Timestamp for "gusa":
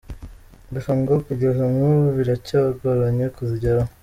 0.73-0.91